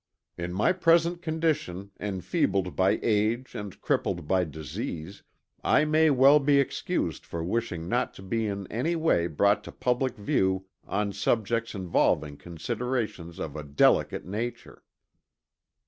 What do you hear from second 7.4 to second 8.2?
wishing not